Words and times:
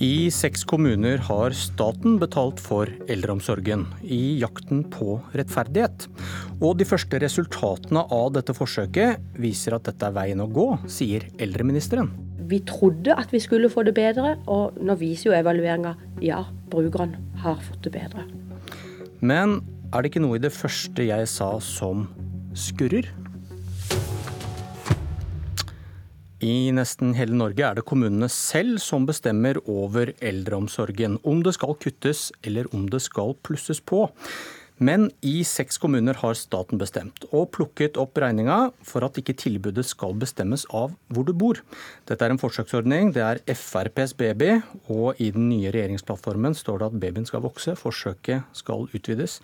I 0.00 0.30
seks 0.32 0.62
kommuner 0.64 1.20
har 1.26 1.52
staten 1.52 2.14
betalt 2.16 2.56
for 2.64 2.88
eldreomsorgen, 3.12 3.82
i 4.00 4.38
jakten 4.40 4.80
på 4.88 5.18
rettferdighet. 5.36 6.06
Og 6.56 6.78
de 6.80 6.86
første 6.88 7.20
resultatene 7.20 8.06
av 8.08 8.30
dette 8.32 8.54
forsøket 8.56 9.20
viser 9.36 9.76
at 9.76 9.84
dette 9.90 10.08
er 10.08 10.14
veien 10.16 10.40
å 10.40 10.48
gå, 10.48 10.64
sier 10.88 11.28
eldreministeren. 11.36 12.08
Vi 12.48 12.62
trodde 12.64 13.12
at 13.12 13.28
vi 13.28 13.42
skulle 13.44 13.68
få 13.68 13.84
det 13.84 13.92
bedre, 14.00 14.38
og 14.48 14.80
nå 14.80 14.96
viser 14.96 15.28
jo 15.28 15.36
evalueringa 15.36 15.92
ja, 16.24 16.46
brukeren 16.72 17.18
har 17.44 17.60
fått 17.68 17.84
det 17.84 17.92
bedre. 18.00 18.24
Men 19.20 19.58
er 19.92 20.00
det 20.00 20.14
ikke 20.14 20.24
noe 20.24 20.40
i 20.40 20.46
det 20.48 20.54
første 20.56 21.10
jeg 21.12 21.28
sa 21.28 21.58
som 21.60 22.08
skurrer? 22.56 23.12
I 26.40 26.70
nesten 26.72 27.10
hele 27.18 27.36
Norge 27.36 27.66
er 27.66 27.76
det 27.76 27.84
kommunene 27.84 28.30
selv 28.32 28.78
som 28.80 29.04
bestemmer 29.04 29.58
over 29.68 30.14
eldreomsorgen. 30.24 31.18
Om 31.20 31.42
det 31.44 31.52
skal 31.58 31.76
kuttes 31.82 32.30
eller 32.40 32.70
om 32.72 32.86
det 32.88 33.02
skal 33.04 33.34
plusses 33.44 33.82
på. 33.84 34.06
Men 34.80 35.10
i 35.20 35.42
seks 35.44 35.76
kommuner 35.76 36.16
har 36.22 36.38
staten 36.40 36.80
bestemt, 36.80 37.26
og 37.36 37.50
plukket 37.52 37.98
opp 38.00 38.16
regninga 38.22 38.70
for 38.88 39.04
at 39.04 39.18
ikke 39.20 39.34
tilbudet 39.36 39.84
skal 39.84 40.14
bestemmes 40.16 40.64
av 40.72 40.94
hvor 41.12 41.26
du 41.28 41.34
bor. 41.36 41.60
Dette 42.08 42.24
er 42.24 42.32
en 42.32 42.40
forsøksordning, 42.40 43.10
det 43.12 43.20
er 43.20 43.42
FrPs 43.52 44.16
baby, 44.16 44.54
og 44.88 45.20
i 45.20 45.28
den 45.34 45.50
nye 45.50 45.74
regjeringsplattformen 45.74 46.56
står 46.56 46.80
det 46.80 46.88
at 46.88 46.96
babyen 47.02 47.28
skal 47.28 47.44
vokse, 47.44 47.76
forsøket 47.76 48.48
skal 48.56 48.88
utvides. 48.96 49.42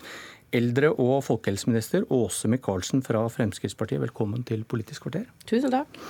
Eldre- 0.57 0.95
og 0.95 1.21
folkehelseminister 1.27 2.09
Åse 2.09 2.49
Michaelsen 2.49 3.05
fra 3.05 3.21
Fremskrittspartiet, 3.29 4.01
velkommen 4.07 4.41
til 4.47 4.65
Politisk 4.65 5.05
kvarter. 5.05 5.29
Tusen 5.45 5.69
takk. 5.69 6.01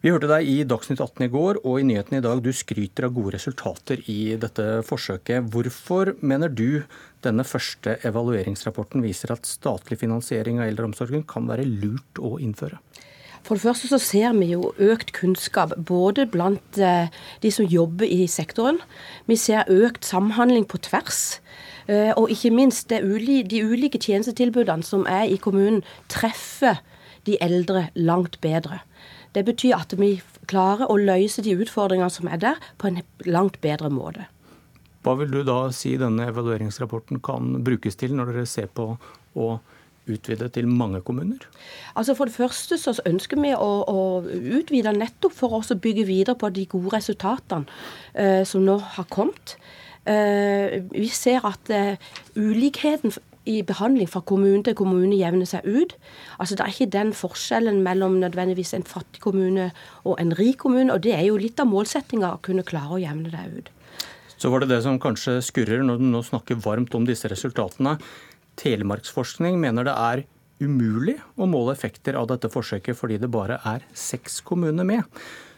Vi 0.00 0.08
hørte 0.08 0.30
deg 0.30 0.46
i 0.48 0.62
Dagsnytt 0.64 1.02
18 1.04 1.26
i 1.26 1.28
går 1.28 1.58
og 1.60 1.74
i 1.76 1.84
nyhetene 1.84 2.22
i 2.22 2.24
dag. 2.24 2.38
Du 2.40 2.54
skryter 2.56 3.04
av 3.04 3.12
gode 3.12 3.34
resultater 3.34 4.00
i 4.08 4.32
dette 4.40 4.64
forsøket. 4.88 5.50
Hvorfor 5.52 6.14
mener 6.24 6.48
du 6.48 6.86
denne 7.20 7.44
første 7.44 7.98
evalueringsrapporten 8.08 9.04
viser 9.04 9.34
at 9.34 9.44
statlig 9.44 10.00
finansiering 10.00 10.56
av 10.56 10.70
eldreomsorgen 10.70 11.26
kan 11.28 11.50
være 11.52 11.68
lurt 11.68 12.16
å 12.16 12.38
innføre? 12.40 12.80
For 13.44 13.60
det 13.60 13.66
første 13.66 13.92
så 13.92 14.00
ser 14.00 14.32
vi 14.40 14.54
jo 14.54 14.72
økt 14.80 15.12
kunnskap 15.16 15.76
både 15.76 16.24
blant 16.32 16.80
eh, 16.80 17.12
de 17.44 17.52
som 17.52 17.68
jobber 17.68 18.08
i 18.08 18.24
sektoren. 18.24 18.80
Vi 19.28 19.36
ser 19.36 19.68
økt 19.68 20.08
samhandling 20.08 20.64
på 20.64 20.80
tvers. 20.88 21.42
Eh, 21.92 22.14
og 22.16 22.32
ikke 22.32 22.56
minst 22.56 22.88
de 22.88 23.04
ulike 23.04 24.00
tjenestetilbudene 24.00 24.80
som 24.80 25.04
er 25.04 25.28
i 25.28 25.36
kommunen, 25.36 25.84
treffer 26.08 26.80
de 27.28 27.36
eldre 27.44 27.90
langt 28.00 28.40
bedre. 28.40 28.80
Det 29.36 29.44
betyr 29.46 29.76
at 29.78 29.94
vi 29.98 30.16
klarer 30.50 30.90
å 30.90 30.98
løse 30.98 31.42
de 31.46 31.54
utfordringene 31.54 32.10
som 32.12 32.28
er 32.30 32.40
der, 32.42 32.62
på 32.78 32.90
en 32.90 33.02
langt 33.26 33.60
bedre 33.62 33.90
måte. 33.92 34.26
Hva 35.04 35.14
vil 35.16 35.30
du 35.32 35.42
da 35.46 35.70
si 35.72 35.94
denne 36.00 36.26
evalueringsrapporten 36.28 37.22
kan 37.24 37.54
brukes 37.64 37.96
til, 37.96 38.12
når 38.16 38.34
dere 38.34 38.48
ser 38.48 38.68
på 38.74 38.92
å 39.38 39.50
utvide 40.10 40.48
til 40.52 40.68
mange 40.68 41.00
kommuner? 41.06 41.46
Altså 41.94 42.16
For 42.18 42.28
det 42.28 42.36
første 42.36 42.78
så 42.80 42.94
ønsker 43.08 43.40
vi 43.40 43.54
å, 43.54 43.70
å 43.86 44.00
utvide 44.58 44.92
nettopp 44.96 45.36
for 45.36 45.60
oss 45.60 45.72
å 45.72 45.78
bygge 45.80 46.06
videre 46.08 46.36
på 46.38 46.50
de 46.52 46.66
gode 46.70 46.96
resultatene 46.96 47.68
eh, 48.12 48.42
som 48.48 48.64
nå 48.66 48.76
har 48.96 49.08
kommet. 49.12 49.56
Eh, 50.08 50.80
vi 50.90 51.08
ser 51.12 51.44
at 51.48 51.72
eh, 51.72 52.12
ulikheten 52.36 53.14
i 53.50 53.60
behandling 53.66 54.08
fra 54.10 54.22
kommune 54.26 54.62
til 54.66 54.76
kommune 54.78 55.18
jevner 55.18 55.48
seg 55.48 55.66
ut. 55.66 55.96
Altså 56.38 56.56
Det 56.56 56.64
er 56.64 56.74
ikke 56.74 56.94
den 56.94 57.12
forskjellen 57.16 57.82
mellom 57.84 58.20
nødvendigvis 58.22 58.74
en 58.78 58.86
fattig 58.86 59.22
kommune 59.24 59.70
og 60.04 60.16
en 60.22 60.32
rik 60.38 60.62
kommune. 60.62 60.92
og 60.92 61.02
Det 61.02 61.14
er 61.16 61.26
jo 61.26 61.36
litt 61.40 61.60
av 61.60 61.70
målsettinga 61.70 62.34
å 62.36 62.42
kunne 62.42 62.66
klare 62.66 62.96
å 62.96 63.02
jevne 63.02 63.30
det 63.32 63.46
ut. 63.58 63.70
Så 64.40 64.48
var 64.48 64.62
det 64.62 64.70
det 64.70 64.82
som 64.86 65.00
kanskje 65.00 65.40
skurrer 65.44 65.82
når 65.84 66.00
du 66.00 66.06
nå 66.08 66.22
snakker 66.24 66.62
varmt 66.64 66.94
om 66.96 67.04
disse 67.04 67.28
resultatene. 67.28 67.98
Telemarksforskning 68.60 69.58
mener 69.60 69.84
det 69.84 69.96
er 69.96 70.24
umulig 70.60 71.18
å 71.40 71.48
måle 71.48 71.74
effekter 71.76 72.16
av 72.16 72.28
dette 72.30 72.50
forsøket 72.52 72.96
fordi 72.96 73.18
det 73.20 73.32
bare 73.32 73.60
er 73.68 73.84
seks 73.96 74.40
kommuner 74.44 74.86
med. 74.88 75.04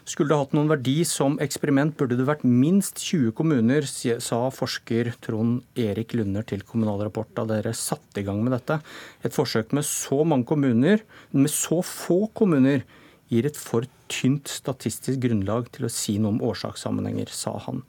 Skulle 0.03 0.33
det 0.33 0.37
hatt 0.41 0.55
noen 0.55 0.67
verdi 0.67 0.97
som 1.07 1.37
eksperiment, 1.43 1.93
burde 1.95 2.17
det 2.19 2.25
vært 2.27 2.41
minst 2.43 2.99
20 2.99 3.31
kommuner, 3.37 3.85
sa 3.87 4.39
forsker 4.51 5.13
Trond 5.23 5.61
Erik 5.79 6.11
Lunder 6.17 6.43
til 6.47 6.65
Kommunal 6.67 7.05
Rapport 7.05 7.29
da 7.37 7.45
dere 7.47 7.71
satte 7.77 8.19
i 8.19 8.25
gang 8.27 8.41
med 8.43 8.51
dette. 8.51 8.81
Et 9.23 9.35
forsøk 9.35 9.71
med 9.71 9.87
så 9.87 10.25
mange 10.27 10.49
kommuner, 10.49 11.05
med 11.31 11.51
så 11.51 11.79
få 11.87 12.25
kommuner, 12.35 12.83
gir 13.31 13.47
et 13.47 13.57
for 13.57 13.87
tynt 14.11 14.51
statistisk 14.51 15.23
grunnlag 15.23 15.71
til 15.73 15.87
å 15.87 15.93
si 15.93 16.17
noe 16.19 16.35
om 16.35 16.43
årsakssammenhenger, 16.51 17.31
sa 17.31 17.55
han. 17.63 17.79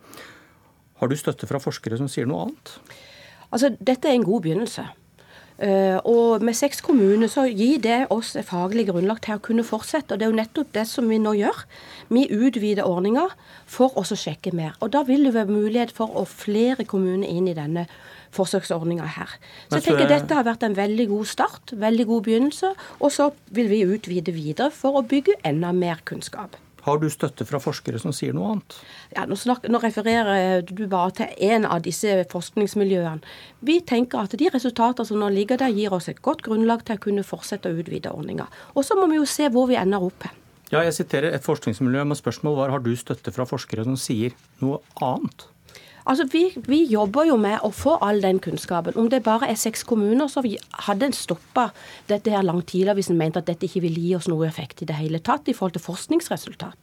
Har 1.02 1.10
du 1.10 1.18
støtte 1.18 1.50
fra 1.50 1.58
forskere 1.60 1.98
som 1.98 2.06
sier 2.08 2.30
noe 2.30 2.46
annet? 2.46 2.76
Altså, 3.50 3.74
Dette 3.74 4.06
er 4.06 4.20
en 4.20 4.26
god 4.26 4.46
begynnelse. 4.46 4.86
Uh, 5.54 6.00
og 6.02 6.42
med 6.42 6.56
seks 6.58 6.80
kommuner 6.82 7.30
så 7.30 7.44
gir 7.46 7.78
det 7.78 8.00
oss 8.10 8.32
faglig 8.42 8.88
grunnlag 8.88 9.20
til 9.22 9.38
å 9.38 9.42
kunne 9.42 9.62
fortsette. 9.66 10.14
og 10.14 10.18
Det 10.18 10.26
er 10.26 10.32
jo 10.32 10.40
nettopp 10.40 10.72
det 10.74 10.86
som 10.90 11.06
vi 11.08 11.20
nå 11.22 11.36
gjør. 11.38 11.60
Vi 12.10 12.24
utvider 12.26 12.88
ordninga 12.88 13.28
for 13.70 13.94
oss 14.00 14.10
å 14.10 14.18
sjekke 14.18 14.50
mer. 14.52 14.74
Og 14.82 14.90
Da 14.90 15.04
vil 15.06 15.24
det 15.24 15.34
være 15.36 15.54
mulighet 15.54 15.94
for 15.94 16.10
å 16.10 16.26
flere 16.26 16.84
kommuner 16.84 17.28
inn 17.28 17.46
i 17.46 17.54
denne 17.54 17.86
forsøksordninga 18.34 19.06
her. 19.14 19.38
Så 19.68 19.78
jeg 19.78 19.86
tenker 19.86 20.10
Dette 20.10 20.34
har 20.34 20.46
vært 20.46 20.66
en 20.66 20.74
veldig 20.74 21.06
god 21.12 21.30
start, 21.30 21.76
veldig 21.78 22.06
god 22.10 22.26
begynnelse. 22.26 22.74
Og 22.98 23.14
så 23.14 23.30
vil 23.54 23.70
vi 23.70 23.84
utvide 23.86 24.34
videre 24.34 24.72
for 24.74 24.98
å 24.98 25.06
bygge 25.06 25.38
enda 25.46 25.70
mer 25.70 26.02
kunnskap. 26.04 26.58
Har 26.84 26.98
du 27.00 27.06
støtte 27.08 27.46
fra 27.48 27.60
forskere 27.62 27.98
som 28.00 28.12
sier 28.12 28.34
noe 28.36 28.50
annet? 28.52 28.76
Ja, 29.14 29.24
nå, 29.28 29.38
snakker, 29.40 29.72
nå, 29.72 29.80
refererer 29.80 30.60
du 30.68 30.84
bare 30.90 31.14
til 31.16 31.46
én 31.48 31.64
av 31.64 31.80
disse 31.86 32.18
forskningsmiljøene. 32.32 33.24
Vi 33.64 33.78
tenker 33.88 34.26
at 34.26 34.36
de 34.36 34.50
resultatene 34.52 35.08
som 35.08 35.22
nå 35.22 35.30
ligger 35.32 35.60
der, 35.62 35.72
gir 35.72 35.96
oss 35.96 36.10
et 36.12 36.20
godt 36.24 36.44
grunnlag 36.44 36.84
til 36.84 36.98
å 36.98 37.04
kunne 37.06 37.24
fortsette 37.24 37.72
å 37.72 37.80
utvide 37.80 38.12
ordninga. 38.12 38.50
Og 38.76 38.84
så 38.84 38.98
må 39.00 39.08
vi 39.08 39.16
jo 39.16 39.24
se 39.28 39.48
hvor 39.48 39.70
vi 39.70 39.80
ender 39.80 40.04
opp. 40.04 40.28
Ja, 40.72 40.82
jeg 40.84 40.96
siterer 40.96 41.32
et 41.32 41.44
forskningsmiljø, 41.44 42.04
men 42.04 42.18
spørsmålet 42.18 42.60
var 42.60 42.76
har 42.76 42.84
du 42.84 42.92
støtte 42.98 43.32
fra 43.32 43.48
forskere 43.48 43.84
som 43.88 43.96
sier 44.00 44.36
noe 44.60 44.80
annet? 45.04 45.48
Altså, 46.04 46.26
vi, 46.28 46.42
vi, 46.68 46.82
jobber 46.92 47.24
jo 47.30 47.38
med 47.40 47.62
å 47.64 47.70
få 47.72 47.94
all 48.04 48.20
den 48.20 48.36
kunnskapen. 48.44 48.96
Om 49.00 49.08
det 49.12 49.22
bare 49.24 49.48
er 49.48 49.56
seks 49.56 49.86
kommuner, 49.88 50.28
så 50.28 50.42
hadde 50.84 51.08
en 51.08 51.16
stoppa 51.16 51.70
dette 52.10 52.32
her 52.34 52.44
langt 52.44 52.68
tidligere 52.68 52.98
hvis 52.98 53.08
en 53.12 53.20
mente 53.20 53.40
at 53.40 53.48
dette 53.48 53.64
ikke 53.64 53.80
ville 53.86 54.02
gi 54.02 54.12
oss 54.18 54.28
noe 54.28 54.44
effekt 54.44 54.84
i 54.84 54.88
det 54.90 54.98
hele 54.98 55.22
tatt 55.24 55.48
i 55.48 55.54
forhold 55.56 55.78
til 55.78 55.84
forskningsresultat. 55.86 56.76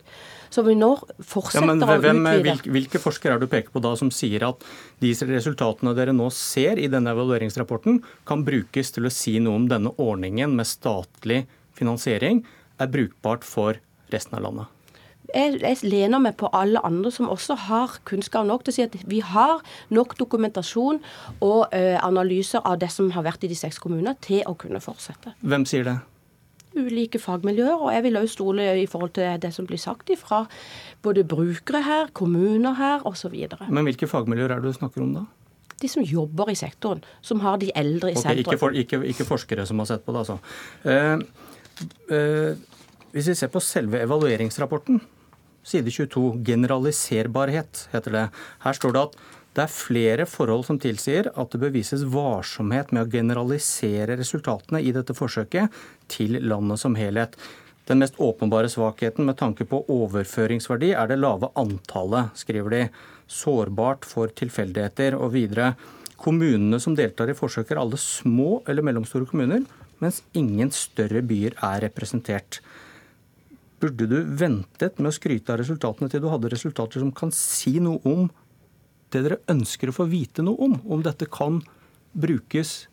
Så 0.51 0.65
vi 0.65 0.73
nå 0.75 0.89
fortsetter 1.21 1.63
ja, 1.63 1.69
men, 1.69 1.85
hvem, 1.85 2.25
å 2.25 2.33
utvide. 2.39 2.73
Hvilke 2.73 3.03
forskere 3.03 3.37
er 3.37 3.43
du 3.43 3.47
peker 3.51 3.71
på 3.71 3.83
da 3.85 3.93
som 3.99 4.09
sier 4.11 4.43
at 4.49 4.65
de 5.03 5.13
resultatene 5.29 5.93
dere 5.95 6.17
nå 6.17 6.27
ser 6.35 6.81
i 6.81 6.89
denne 6.91 7.13
evalueringsrapporten, 7.13 8.01
kan 8.27 8.43
brukes 8.47 8.91
til 8.97 9.05
å 9.07 9.13
si 9.13 9.37
noe 9.39 9.61
om 9.61 9.69
denne 9.69 9.93
ordningen 10.01 10.57
med 10.57 10.67
statlig 10.67 11.45
finansiering 11.77 12.41
er 12.81 12.89
brukbart 12.91 13.45
for 13.47 13.77
resten 14.11 14.41
av 14.41 14.49
landet? 14.49 14.80
Jeg, 15.33 15.59
jeg, 15.61 15.79
lener 15.87 16.21
meg 16.23 16.37
på 16.39 16.49
alle 16.55 16.81
andre 16.85 17.11
som 17.13 17.29
også 17.31 17.57
har 17.67 17.97
kunnskap 18.07 18.45
nok 18.47 18.65
til 18.65 18.73
å 18.73 18.77
si 18.77 18.85
at 18.85 18.95
vi 19.09 19.21
har 19.25 19.61
nok 19.93 20.15
dokumentasjon 20.19 21.01
og 21.39 21.59
uh, 21.73 21.97
analyser 22.03 22.63
av 22.67 22.79
det 22.81 22.91
som 22.93 23.11
har 23.15 23.25
vært 23.27 23.45
i 23.45 23.51
de 23.51 23.57
seks 23.57 23.79
kommunene, 23.81 24.15
til 24.21 24.43
å 24.49 24.55
kunne 24.59 24.81
fortsette. 24.83 25.35
Hvem 25.41 25.67
sier 25.69 25.87
det? 25.87 25.97
Ulike 26.71 27.19
fagmiljøer. 27.19 27.75
Og 27.75 27.91
jeg 27.91 28.05
vil 28.05 28.17
også 28.21 28.37
stole 28.37 28.69
i 28.79 28.87
forhold 28.87 29.13
til 29.17 29.39
det 29.43 29.51
som 29.55 29.67
blir 29.67 29.79
sagt 29.81 30.11
fra 30.19 30.45
både 31.03 31.25
brukere 31.27 31.83
her, 31.83 32.11
kommuner 32.15 32.77
her 32.79 33.05
osv. 33.07 33.35
Men 33.67 33.87
hvilke 33.87 34.07
fagmiljøer 34.07 34.55
er 34.55 34.63
det 34.63 34.71
du 34.71 34.79
snakker 34.79 35.03
om 35.03 35.13
da? 35.19 35.27
De 35.81 35.89
som 35.89 36.03
jobber 36.05 36.51
i 36.53 36.55
sektoren, 36.55 37.01
som 37.25 37.41
har 37.41 37.57
de 37.61 37.71
eldre 37.75 38.11
i 38.11 38.15
okay, 38.15 38.21
sentrum. 38.21 38.53
Ikke, 38.53 38.59
for, 38.61 38.75
ikke, 38.77 39.01
ikke, 39.09 39.25
forskere 39.25 39.65
som 39.65 39.81
har 39.81 39.89
sett 39.89 40.05
på 40.05 40.13
det, 40.13 40.21
altså. 40.21 40.37
Eh, 40.85 41.23
eh, 42.13 42.51
hvis 43.11 43.31
vi 43.31 43.35
ser 43.35 43.49
på 43.51 43.59
selve 43.65 43.99
evalueringsrapporten, 44.05 45.01
Side 45.63 45.91
22. 45.93 46.41
Generaliserbarhet 46.45 47.87
heter 47.91 48.17
det. 48.17 48.25
Her 48.65 48.77
står 48.77 48.95
det 48.95 49.05
at 49.05 49.17
det 49.51 49.65
er 49.65 49.73
flere 49.73 50.25
forhold 50.29 50.63
som 50.63 50.77
tilsier 50.79 51.27
at 51.35 51.51
det 51.51 51.59
bør 51.59 51.73
vises 51.75 52.05
varsomhet 52.07 52.93
med 52.95 53.03
å 53.03 53.11
generalisere 53.11 54.15
resultatene 54.19 54.79
i 54.79 54.93
dette 54.95 55.15
forsøket 55.17 55.73
til 56.11 56.39
landet 56.45 56.79
som 56.79 56.95
helhet. 56.95 57.35
Den 57.89 57.99
mest 57.99 58.15
åpenbare 58.21 58.69
svakheten 58.71 59.27
med 59.27 59.35
tanke 59.41 59.65
på 59.67 59.81
overføringsverdi 59.91 60.93
er 60.95 61.09
det 61.11 61.19
lave 61.19 61.49
antallet, 61.59 62.31
skriver 62.39 62.75
de. 62.75 62.85
Sårbart 63.27 64.07
for 64.07 64.31
tilfeldigheter. 64.31 65.17
Og 65.19 65.33
videre. 65.35 65.73
Kommunene 66.21 66.77
som 66.79 66.95
deltar 66.95 67.31
i 67.31 67.35
forsøket 67.35 67.73
er 67.75 67.81
alle 67.81 67.97
små 67.99 68.61
eller 68.69 68.85
mellomstore 68.85 69.25
kommuner, 69.27 69.63
mens 69.99 70.21
ingen 70.37 70.69
større 70.71 71.23
byer 71.25 71.55
er 71.65 71.81
representert. 71.87 72.59
Burde 73.81 74.07
du 74.07 74.19
ventet 74.37 74.99
med 75.01 75.09
å 75.09 75.15
skryte 75.15 75.53
av 75.53 75.61
resultatene 75.63 76.11
til 76.11 76.21
du 76.21 76.29
hadde 76.29 76.51
resultater 76.53 77.01
som 77.01 77.13
kan 77.15 77.33
si 77.33 77.79
noe 77.81 78.01
om 78.07 78.29
det 79.11 79.25
dere 79.25 79.41
ønsker 79.51 79.91
å 79.91 79.95
få 79.95 80.07
vite 80.11 80.45
noe 80.45 80.69
om? 80.69 80.77
Om 80.85 81.03
dette 81.05 81.27
kan 81.31 81.59
brukes 82.13 82.85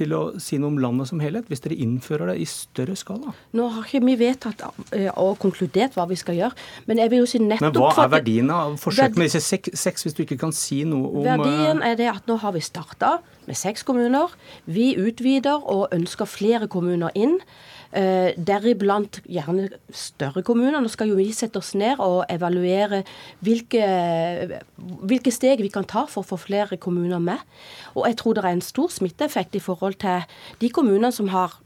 til 0.00 0.14
å 0.16 0.20
si 0.40 0.58
noe 0.60 0.70
om 0.72 0.78
landet 0.80 1.10
som 1.10 1.20
helhet, 1.20 1.48
hvis 1.50 1.62
dere 1.64 1.76
innfører 1.82 2.32
det 2.32 2.36
i 2.40 2.46
større 2.48 2.96
skala? 2.98 3.34
Nå 3.56 3.66
har 3.74 3.84
ikke 3.84 4.02
vi 4.06 4.16
vedtatt 4.20 4.62
eh, 4.96 5.10
og 5.10 5.36
konkludert 5.42 5.96
hva 5.98 6.06
vi 6.10 6.16
skal 6.20 6.38
gjøre, 6.38 6.56
men 6.88 7.02
jeg 7.02 7.12
vil 7.12 7.22
jo 7.22 7.28
si 7.28 7.40
nettopp 7.42 7.66
Men 7.66 7.82
hva 7.82 8.06
er 8.06 8.12
verdien 8.14 8.52
av 8.54 8.78
forsøk 8.80 9.18
med 9.20 9.28
disse 9.28 9.60
seks, 9.76 10.06
hvis 10.06 10.16
du 10.16 10.24
ikke 10.24 10.40
kan 10.40 10.54
si 10.56 10.82
noe 10.88 11.10
om 11.10 11.26
Verdien 11.26 11.84
er 11.84 11.98
det 12.00 12.08
at 12.12 12.30
nå 12.30 12.38
har 12.40 12.56
vi 12.56 12.64
starta 12.64 13.18
med 13.48 13.58
seks 13.58 13.84
kommuner. 13.86 14.32
Vi 14.70 14.92
utvider 15.00 15.60
og 15.68 15.90
ønsker 15.96 16.28
flere 16.28 16.70
kommuner 16.70 17.12
inn. 17.18 17.40
Eh, 17.90 18.36
deriblant 18.38 19.16
gjerne 19.26 19.64
større 19.90 20.44
kommuner. 20.46 20.78
Nå 20.78 20.86
skal 20.92 21.08
jo 21.10 21.16
vi 21.18 21.32
sette 21.34 21.58
oss 21.58 21.72
ned 21.74 21.98
og 21.98 22.20
evaluere 22.30 23.00
hvilke, 23.42 23.80
hvilke, 24.78 25.32
steg 25.34 25.58
vi 25.64 25.72
kan 25.74 25.88
ta 25.90 26.04
for 26.06 26.22
å 26.22 26.28
få 26.28 26.36
flere 26.38 26.76
kommuner 26.78 27.18
med. 27.18 27.40
Og 27.96 28.04
jeg 28.06 28.18
tror 28.20 28.36
det 28.36 28.44
er 28.44 28.54
en 28.54 28.62
stor 28.62 28.92
smitteeffekt 28.94 29.56
i 29.58 29.62
forhold 29.64 29.96
til 30.04 30.22
de 30.60 30.70
kommunene 30.70 31.10
som 31.10 31.32
har, 31.34 31.56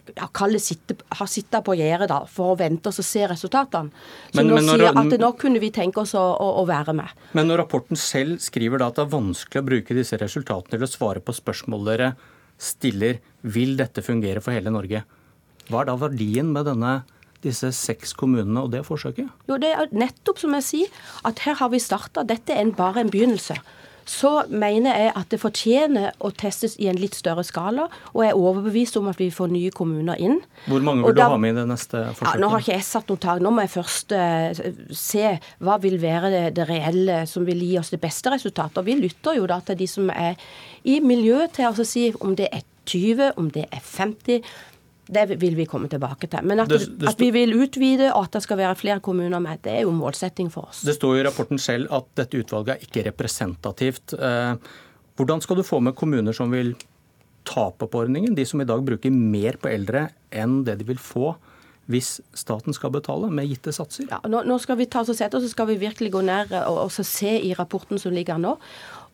sitte, 0.56 0.96
har 1.12 1.28
sittet 1.28 1.66
på 1.66 1.74
gjerdet 1.76 2.16
for 2.32 2.54
å 2.54 2.56
vente 2.56 2.88
og 2.88 3.04
se 3.04 3.26
resultatene. 3.28 3.92
Som 4.30 4.38
men, 4.40 4.48
nå 4.48 4.56
men 4.56 4.70
når, 4.70 4.80
sier 4.80 5.00
at 5.02 5.16
nå 5.20 5.30
kunne 5.42 5.60
vi 5.60 5.70
tenke 5.76 6.00
oss 6.06 6.14
å, 6.16 6.22
å, 6.24 6.46
å, 6.62 6.64
være 6.70 6.94
med. 6.96 7.12
Men 7.36 7.50
når 7.52 7.66
rapporten 7.66 8.00
selv 8.00 8.40
skriver 8.40 8.80
da 8.80 8.88
at 8.88 8.96
det 8.96 9.04
er 9.04 9.12
vanskelig 9.12 9.60
å 9.60 9.68
bruke 9.68 9.98
disse 9.98 10.16
resultatene 10.24 10.78
til 10.78 10.88
å 10.88 10.90
svare 10.94 11.20
på 11.20 11.36
spørsmål 11.36 11.84
dere 11.90 12.10
stiller, 12.56 13.20
vil 13.44 13.76
dette 13.76 14.00
fungere 14.00 14.40
for 14.40 14.56
hele 14.56 14.72
Norge? 14.72 15.04
Hva 15.70 15.82
er 15.82 15.90
da 15.90 15.96
verdien 16.00 16.52
med 16.54 16.68
denne, 16.68 16.98
disse 17.44 17.70
seks 17.76 18.14
kommunene 18.16 18.64
og 18.64 18.72
det 18.72 18.84
forsøket? 18.88 19.30
Jo, 19.48 19.56
Det 19.60 19.72
er 19.72 19.88
nettopp 19.92 20.40
som 20.40 20.54
jeg 20.58 20.68
sier, 20.68 21.00
at 21.24 21.44
her 21.44 21.58
har 21.60 21.72
vi 21.72 21.80
starta. 21.82 22.24
Dette 22.24 22.56
er 22.56 22.76
bare 22.76 23.04
en 23.04 23.12
begynnelse. 23.12 23.56
Så 24.04 24.30
mener 24.52 24.96
jeg 24.98 25.12
at 25.16 25.30
det 25.32 25.38
fortjener 25.40 26.10
å 26.20 26.28
testes 26.36 26.74
i 26.76 26.90
en 26.90 26.98
litt 27.00 27.16
større 27.16 27.44
skala, 27.46 27.86
og 28.12 28.20
jeg 28.20 28.34
er 28.34 28.40
overbevist 28.40 28.98
om 29.00 29.08
at 29.08 29.20
vi 29.20 29.30
får 29.32 29.48
nye 29.52 29.70
kommuner 29.72 30.20
inn. 30.20 30.42
Hvor 30.68 30.84
mange 30.84 31.06
vil 31.06 31.16
da, 31.16 31.30
du 31.30 31.34
ha 31.34 31.38
med 31.40 31.54
i 31.54 31.58
det 31.62 31.64
neste 31.70 32.02
forsøket? 32.10 32.28
Ja, 32.28 32.42
nå 32.42 32.50
har 32.52 32.64
ikke 32.64 32.76
jeg 32.76 32.86
satt 32.90 33.08
noe 33.08 33.22
tak. 33.22 33.40
Nå 33.44 33.54
må 33.54 33.64
jeg 33.64 33.72
først 33.72 34.12
uh, 34.12 34.60
se 34.92 35.32
hva 35.64 35.78
vil 35.80 35.96
være 36.02 36.32
det, 36.34 36.44
det, 36.58 36.68
reelle 36.68 37.22
som 37.30 37.48
vil 37.48 37.64
gi 37.64 37.78
oss 37.80 37.94
det 37.94 38.02
beste 38.04 38.34
resultatet. 38.34 38.82
Og 38.82 38.88
vi 38.90 38.98
lytter 39.00 39.40
jo 39.40 39.48
da 39.48 39.62
til 39.64 39.80
de 39.80 39.88
som 39.88 40.12
er 40.12 40.36
i 40.84 41.00
miljøet 41.00 41.56
til 41.56 41.72
å 41.72 41.88
si 41.88 42.10
om 42.20 42.36
det 42.36 42.52
er 42.52 42.68
20, 42.84 43.32
om 43.40 43.48
det 43.48 43.64
er 43.72 43.80
50 43.80 44.44
det 45.06 45.24
vil 45.40 45.56
vi 45.56 45.66
komme 45.68 45.88
tilbake 45.92 46.28
til. 46.32 46.46
Men 46.48 46.62
at, 46.64 46.70
det, 46.72 46.86
det 47.00 47.10
at, 47.10 47.20
vi 47.20 47.30
vil 47.34 47.52
utvide 47.58 48.08
og 48.12 48.28
at 48.28 48.38
det 48.38 48.44
skal 48.46 48.60
være 48.60 48.78
flere 48.80 49.02
kommuner 49.04 49.42
med, 49.42 49.60
det 49.64 49.74
er 49.74 49.84
jo 49.84 49.92
målsetting 49.94 50.50
for 50.52 50.70
oss. 50.70 50.80
Det 50.86 50.96
står 50.96 51.20
i 51.20 51.26
rapporten 51.26 51.60
selv 51.60 51.92
at 51.94 52.08
dette 52.20 52.40
utvalget 52.40 52.76
er 52.76 52.88
ikke 52.88 53.04
representativt. 53.10 54.16
Eh, 54.16 54.54
hvordan 55.18 55.44
skal 55.44 55.60
du 55.60 55.66
få 55.66 55.80
med 55.84 55.96
kommuner 55.98 56.36
som 56.36 56.52
vil 56.54 56.72
tape 57.44 57.86
på 57.86 58.04
ordningen, 58.06 58.34
de 58.36 58.46
som 58.48 58.62
i 58.62 58.68
dag 58.68 58.80
bruker 58.84 59.12
mer 59.12 59.58
på 59.60 59.68
eldre 59.68 60.08
enn 60.32 60.62
det 60.64 60.78
de 60.80 60.88
vil 60.88 61.00
få 61.00 61.34
hvis 61.90 62.18
staten 62.36 62.76
skal 62.76 62.92
betale 62.94 63.28
med 63.32 63.48
gitte 63.50 63.72
satser? 63.74 64.08
Ja, 64.10 64.20
nå, 64.30 64.42
nå, 64.48 64.58
skal 64.62 64.78
vi 64.80 64.88
ta 64.90 65.02
oss 65.04 65.12
og 65.12 65.18
sette, 65.18 65.38
og 65.38 65.44
så 65.44 65.52
skal 65.52 65.68
vi 65.72 65.80
virkelig 65.82 66.12
gå 66.14 66.22
ned 66.24 66.54
og, 66.64 66.78
og 66.86 66.92
se 66.94 67.34
i 67.44 67.52
rapporten 67.56 68.00
som 68.00 68.14
ligger 68.14 68.40
nå. 68.40 68.54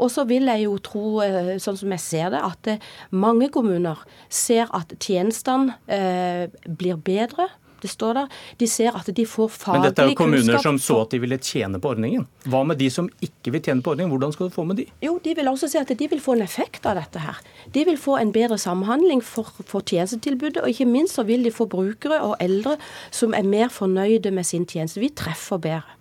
Og 0.01 0.11
så 0.13 0.25
vil 0.29 0.49
jeg 0.49 0.65
jo 0.65 0.77
tro, 0.83 1.07
eh, 1.25 1.57
sånn 1.61 1.79
som 1.81 1.95
jeg 1.97 2.05
ser 2.05 2.31
det, 2.35 2.43
at 2.47 2.71
eh, 2.73 2.91
mange 3.11 3.51
kommuner 3.53 4.01
ser 4.33 4.71
at 4.77 4.95
tjenestene 5.03 5.77
eh, 5.91 6.47
blir 6.65 7.01
bedre. 7.05 7.51
Det 7.83 7.91
står 7.91 8.19
der. 8.21 8.41
De 8.61 8.69
ser 8.71 8.97
at 8.97 9.11
de 9.17 9.27
får 9.27 9.49
faglig 9.49 9.61
kunnskap. 9.61 9.75
Men 9.75 9.87
dette 9.89 10.05
er 10.05 10.11
jo 10.13 10.19
kommuner 10.21 10.65
som 10.65 10.79
så 10.81 11.01
at 11.05 11.15
de 11.15 11.21
ville 11.23 11.39
tjene 11.39 11.81
på 11.83 11.93
ordningen. 11.95 12.27
Hva 12.51 12.63
med 12.67 12.81
de 12.81 12.91
som 12.93 13.09
ikke 13.25 13.55
vil 13.55 13.65
tjene 13.67 13.85
på 13.85 13.95
ordningen? 13.95 14.13
Hvordan 14.15 14.35
skal 14.37 14.51
du 14.51 14.55
få 14.55 14.65
med 14.69 14.81
de? 14.83 14.89
Jo, 15.05 15.19
De 15.25 15.35
vil 15.37 15.49
også 15.49 15.69
si 15.71 15.79
at 15.81 15.93
de 15.93 16.09
vil 16.11 16.21
få 16.21 16.37
en 16.39 16.45
effekt 16.47 16.87
av 16.87 16.99
dette 17.01 17.23
her. 17.23 17.39
De 17.73 17.85
vil 17.85 17.99
få 18.01 18.17
en 18.21 18.33
bedre 18.33 18.59
samhandling 18.59 19.23
for, 19.25 19.49
for 19.67 19.85
tjenestetilbudet, 19.85 20.63
og 20.65 20.69
ikke 20.73 20.89
minst 20.89 21.19
så 21.19 21.25
vil 21.29 21.45
de 21.45 21.55
få 21.55 21.69
brukere 21.71 22.21
og 22.25 22.37
eldre 22.41 22.77
som 23.11 23.35
er 23.37 23.47
mer 23.47 23.73
fornøyde 23.73 24.33
med 24.35 24.47
sin 24.47 24.67
tjeneste. 24.67 25.01
Vi 25.01 25.13
treffer 25.15 25.61
bedre. 25.61 25.97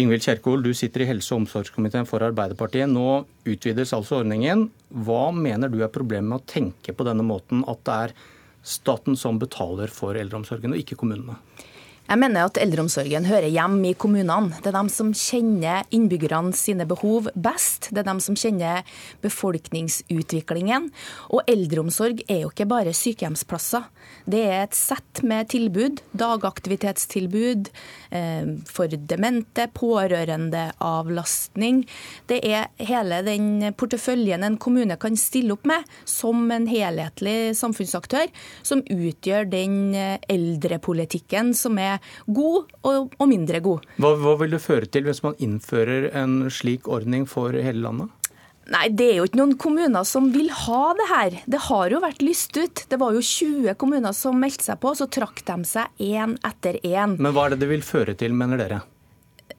Ingvild 0.00 0.24
Kjerkol, 0.24 0.62
du 0.64 0.72
sitter 0.72 1.04
i 1.04 1.06
helse- 1.10 1.34
og 1.34 1.42
omsorgskomiteen 1.42 2.06
for 2.08 2.24
Arbeiderpartiet. 2.24 2.88
Nå 2.88 3.26
utvides 3.44 3.92
altså 3.92 4.22
ordningen. 4.22 4.70
Hva 4.88 5.26
mener 5.36 5.68
du 5.68 5.82
er 5.84 5.92
problemet 5.92 6.30
med 6.30 6.40
å 6.40 6.46
tenke 6.48 6.94
på 6.96 7.04
denne 7.04 7.26
måten, 7.26 7.60
at 7.68 7.82
det 7.84 7.98
er 8.06 8.14
staten 8.62 9.16
som 9.18 9.40
betaler 9.42 9.92
for 9.92 10.18
eldreomsorgen, 10.18 10.74
og 10.74 10.82
ikke 10.82 10.98
kommunene? 11.00 11.38
Jeg 12.12 12.20
mener 12.20 12.44
at 12.44 12.58
eldreomsorgen 12.60 13.24
hører 13.24 13.48
hjemme 13.48 13.86
i 13.88 13.96
kommunene. 13.96 14.58
Det 14.60 14.68
er 14.68 14.74
de 14.76 14.92
som 14.92 15.14
kjenner 15.16 15.86
innbyggerne 15.96 16.52
sine 16.52 16.84
behov 16.84 17.30
best. 17.32 17.86
Det 17.88 18.02
er 18.02 18.08
de 18.10 18.20
som 18.20 18.36
kjenner 18.36 18.82
befolkningsutviklingen. 19.24 20.90
Og 21.32 21.48
eldreomsorg 21.48 22.20
er 22.26 22.42
jo 22.42 22.50
ikke 22.52 22.66
bare 22.68 22.92
sykehjemsplasser. 22.92 23.86
Det 24.28 24.42
er 24.44 24.66
et 24.66 24.76
sett 24.76 25.22
med 25.24 25.48
tilbud. 25.54 26.02
Dagaktivitetstilbud 26.20 27.70
eh, 28.12 28.52
for 28.68 28.92
demente, 28.92 29.70
pårørende, 29.72 30.66
avlastning. 30.84 31.80
Det 32.28 32.42
er 32.44 32.68
hele 32.76 33.22
den 33.24 33.72
porteføljen 33.72 34.44
en 34.44 34.60
kommune 34.60 35.00
kan 35.00 35.16
stille 35.16 35.56
opp 35.56 35.64
med 35.64 35.88
som 36.04 36.44
en 36.52 36.68
helhetlig 36.68 37.54
samfunnsaktør, 37.56 38.28
som 38.60 38.84
utgjør 38.84 39.48
den 39.56 39.80
eh, 39.96 40.20
eldrepolitikken 40.28 41.56
som 41.56 41.80
er 41.80 42.01
god 42.26 42.72
og, 42.82 43.14
og 43.18 43.30
mindre 43.30 43.62
god. 43.64 43.86
Hva, 43.98 44.14
hva 44.20 44.34
vil 44.42 44.56
det 44.56 44.62
føre 44.64 44.88
til 44.90 45.06
hvis 45.08 45.22
man 45.24 45.38
innfører 45.42 46.10
en 46.18 46.42
slik 46.52 46.88
ordning 46.90 47.28
for 47.30 47.54
hele 47.56 47.84
landet? 47.84 48.10
Nei, 48.70 48.86
det 48.94 49.08
er 49.10 49.16
jo 49.18 49.26
ikke 49.26 49.40
noen 49.40 49.56
kommuner 49.58 50.06
som 50.06 50.28
vil 50.34 50.46
ha 50.54 50.82
det 50.94 51.06
her. 51.10 51.36
Det 51.50 51.60
har 51.66 51.90
jo 51.90 51.98
vært 52.04 52.22
lyst 52.22 52.54
ut. 52.54 52.84
Det 52.88 52.98
var 53.00 53.16
jo 53.16 53.22
20 53.26 53.74
kommuner 53.80 54.14
som 54.14 54.38
meldte 54.38 54.68
seg 54.68 54.78
på, 54.82 54.94
så 54.94 55.08
trakk 55.10 55.42
de 55.48 55.58
seg 55.66 56.04
én 56.06 56.36
etter 56.46 56.78
én. 56.86 57.18
Men 57.18 57.34
hva 57.34 57.48
er 57.48 57.56
det 57.56 57.64
det 57.64 57.72
vil 57.72 57.82
føre 57.86 58.14
til, 58.18 58.36
mener 58.38 58.62
dere? 58.62 58.82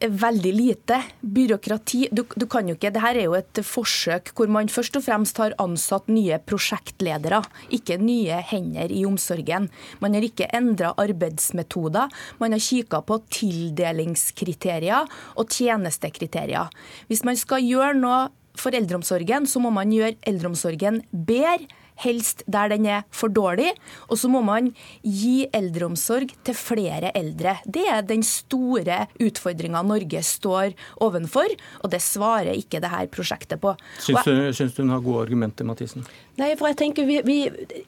Veldig 0.10 0.52
lite. 0.56 1.00
Byråkrati 1.22 2.08
du, 2.12 2.24
du, 2.36 2.46
kan 2.50 2.68
jo 2.68 2.76
ikke, 2.78 2.92
det 2.94 3.04
her 3.04 3.20
er 3.20 3.28
jo 3.28 3.38
et 3.38 3.62
forsøk 3.66 4.34
hvor 4.38 4.52
man 4.52 4.72
først 4.72 4.98
og 5.00 5.06
fremst 5.06 5.40
har 5.42 5.56
ansatt 5.62 6.10
nye 6.12 6.40
prosjektledere, 6.48 7.42
ikke 7.74 8.00
nye 8.02 8.42
hender 8.52 8.92
i 8.92 9.04
omsorgen. 9.08 9.70
Man 10.04 10.18
har 10.18 10.26
ikke 10.26 10.50
endra 10.56 10.94
arbeidsmetoder. 11.02 12.12
Man 12.42 12.56
har 12.56 12.64
kikka 12.64 13.04
på 13.08 13.20
tildelingskriterier 13.34 15.10
og 15.40 15.54
tjenestekriterier. 15.54 16.72
Hvis 17.10 17.24
man 17.28 17.40
skal 17.40 17.64
gjøre 17.66 17.98
noe 18.00 18.24
for 18.60 18.76
eldreomsorgen, 18.78 19.48
så 19.50 19.62
må 19.64 19.72
man 19.74 19.94
gjøre 19.94 20.20
eldreomsorgen 20.30 21.02
bedre 21.12 21.70
helst 22.04 22.44
der 22.50 22.72
den 22.74 22.88
er 22.90 23.04
for 23.14 23.32
dårlig. 23.34 23.70
Og 24.10 24.18
så 24.20 24.32
må 24.32 24.42
man 24.46 24.72
gi 25.04 25.48
eldreomsorg 25.54 26.34
til 26.46 26.58
flere 26.58 27.14
eldre. 27.18 27.58
Det 27.66 27.86
er 27.90 28.04
den 28.08 28.24
store 28.28 29.04
utfordringa 29.24 29.84
Norge 29.86 30.24
står 30.26 30.74
ovenfor, 31.04 31.54
og 31.84 31.94
det 31.94 32.02
svarer 32.04 32.54
ikke 32.56 32.82
dette 32.84 33.08
prosjektet 33.14 33.62
på. 33.64 33.76
Syns 34.00 34.28
du, 34.28 34.36
syns 34.56 34.76
du 34.76 34.84
hun 34.84 34.94
har 34.96 35.04
gode 35.06 35.28
argumenter, 35.28 35.68
Mathisen? 35.68 36.06
Nei, 36.38 36.54
for 36.58 36.72
jeg 36.72 36.80
tenker 36.82 37.06
vi, 37.06 37.20
vi 37.28 37.40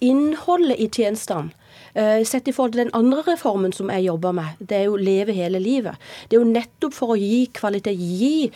Innholdet 0.05 0.77
i 0.79 0.89
tjenestene 0.93 1.53
Eh, 1.95 2.25
sett 2.27 2.47
i 2.47 2.51
forhold 2.51 2.73
til 2.73 2.81
den 2.83 2.91
andre 2.93 3.21
reformen 3.23 3.71
som 3.71 3.87
jeg 3.89 4.03
jobber 4.03 4.33
med, 4.35 4.59
det 4.59 4.77
er 4.77 4.83
jo 4.89 4.97
Leve 4.99 5.31
hele 5.31 5.59
livet. 5.59 5.95
Det 6.27 6.35
er 6.35 6.41
jo 6.41 6.49
nettopp 6.49 6.93
for 6.93 7.13
å 7.13 7.15
gi 7.15 7.45
kvalitet, 7.55 7.95
gi 7.95 8.49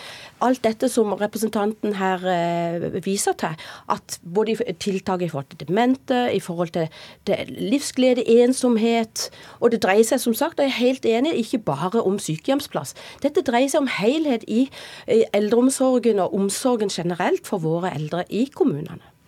alt 0.44 0.60
dette 0.66 0.90
som 0.92 1.14
representanten 1.16 1.96
her 1.96 2.26
eh, 2.28 2.88
viser 3.06 3.38
til. 3.40 3.56
At 3.88 4.18
både 4.24 4.58
tiltak 4.84 5.24
i 5.24 5.30
forhold 5.32 5.54
til 5.54 5.70
demente, 5.70 6.18
i 6.36 6.42
forhold 6.44 6.74
til, 6.76 6.90
livsglede, 7.72 8.26
ensomhet. 8.44 9.30
Og 9.62 9.72
det 9.72 9.80
dreier 9.86 10.04
seg 10.04 10.20
som 10.20 10.36
sagt, 10.36 10.60
og 10.60 10.68
jeg 10.68 10.74
er 10.74 10.82
helt 10.82 11.08
enig, 11.08 11.38
ikke 11.40 11.62
bare 11.70 12.04
om 12.04 12.20
sykehjemsplass. 12.20 12.92
Dette 13.24 13.46
dreier 13.48 13.72
seg 13.72 13.86
om 13.86 13.94
helhet 14.02 14.44
i 14.52 14.66
eldreomsorgen 15.08 16.20
og 16.20 16.36
omsorgen 16.36 16.92
generelt 16.92 17.48
for 17.48 17.64
våre 17.64 17.94
eldre 17.96 18.26
i 18.28 18.50
kommunene. 18.52 19.19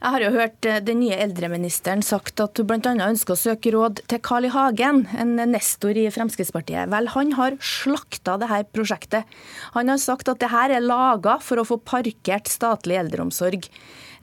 Jeg 0.00 0.14
har 0.14 0.22
jo 0.24 0.30
hørt 0.32 0.64
eh, 0.64 0.78
den 0.80 1.02
nye 1.02 1.16
eldreministeren 1.20 2.00
sagt 2.04 2.40
at 2.40 2.56
hun 2.56 2.68
bl.a. 2.70 2.94
ønsker 3.04 3.36
å 3.36 3.40
søke 3.40 3.72
råd 3.74 4.00
til 4.08 4.22
Carl 4.24 4.48
I. 4.48 4.52
Hagen, 4.54 5.02
en 5.12 5.34
nestor 5.52 5.98
i 6.00 6.06
Fremskrittspartiet. 6.12 6.88
Vel, 6.88 7.10
han 7.12 7.34
har 7.36 7.58
slakta 7.60 8.38
dette 8.40 8.62
prosjektet. 8.72 9.28
Han 9.76 9.92
har 9.92 10.00
sagt 10.00 10.32
at 10.32 10.40
dette 10.40 10.64
er 10.64 10.80
laga 10.80 11.36
for 11.44 11.60
å 11.60 11.66
få 11.68 11.76
parkert 11.84 12.48
statlig 12.48 12.96
eldreomsorg. 13.02 13.68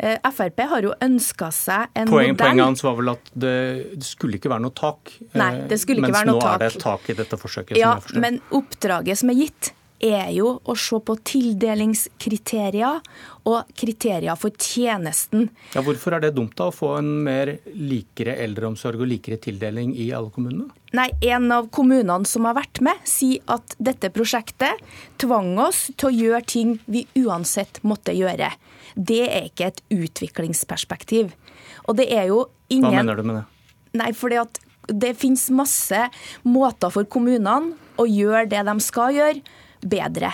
Eh, 0.01 0.17
Frp 0.34 0.65
har 0.74 0.86
jo 0.86 0.98
ønska 1.01 1.51
seg 1.53 1.93
en 1.93 2.10
Poeng, 2.10 2.34
modell 2.34 2.41
Poenget 2.41 2.65
hans 2.72 2.84
var 2.86 2.98
vel 2.98 3.13
at 3.13 3.31
det, 3.34 3.55
det 3.98 4.10
skulle 4.10 4.41
ikke 4.41 4.51
være 4.53 4.65
noe 4.65 4.77
tak. 4.77 5.13
Nei, 5.38 5.53
det 5.69 5.77
skulle 5.81 6.01
ikke 6.01 6.17
være 6.17 6.34
noe 6.34 6.41
tak. 6.41 6.57
Mens 6.57 6.57
nå 6.57 6.57
er 6.57 6.65
det 6.65 6.74
et 6.74 6.86
tak 6.89 7.10
i 7.13 7.17
dette 7.22 7.41
forsøket. 7.46 7.79
Ja, 7.81 7.96
men 8.17 8.41
oppdraget 8.50 9.22
som 9.22 9.34
er 9.34 9.46
gitt, 9.46 9.72
er 10.04 10.30
jo 10.36 10.58
å 10.63 10.75
se 10.77 11.00
på 11.04 11.16
tildelingskriterier 11.27 13.00
og 13.48 13.70
kriterier 13.77 14.38
for 14.39 14.54
tjenesten. 14.54 15.48
Ja, 15.74 15.84
hvorfor 15.86 16.18
er 16.18 16.25
det 16.25 16.34
dumt 16.38 16.56
da 16.60 16.70
å 16.70 16.75
få 16.75 16.94
en 17.00 17.10
mer 17.25 17.56
likere 17.74 18.36
eldreomsorg 18.44 19.01
og 19.01 19.10
likere 19.10 19.39
tildeling 19.42 19.96
i 19.96 20.12
alle 20.16 20.32
kommunene? 20.34 20.70
Nei, 20.98 21.10
En 21.22 21.51
av 21.51 21.68
kommunene 21.74 22.25
som 22.25 22.46
har 22.48 22.56
vært 22.56 22.82
med, 22.82 23.01
sier 23.04 23.44
at 23.51 23.75
dette 23.77 24.12
prosjektet 24.13 24.80
tvang 25.20 25.58
oss 25.60 25.88
til 25.98 26.10
å 26.10 26.16
gjøre 26.16 26.46
ting 26.48 26.77
vi 26.86 27.06
uansett 27.20 27.82
måtte 27.84 28.16
gjøre. 28.16 28.54
Det 28.96 29.25
er 29.27 29.50
ikke 29.50 29.72
et 29.72 29.84
utviklingsperspektiv. 29.94 31.34
Og 31.88 32.00
det 32.00 32.08
er 32.13 32.32
jo 32.32 32.46
ingen 32.70 32.92
Hva 32.92 33.04
mener 33.04 33.20
du 33.20 33.27
med 33.27 33.42
det? 33.42 33.46
Nei, 33.98 34.12
fordi 34.16 34.39
at 34.39 34.60
det 34.88 35.18
finnes 35.20 35.50
masse 35.51 36.08
måter 36.48 36.92
for 36.94 37.08
kommunene 37.12 37.75
å 38.00 38.06
gjøre 38.08 38.48
det 38.51 38.63
de 38.68 38.75
skal 38.84 39.16
gjøre, 39.16 39.42
bedre. 39.89 40.34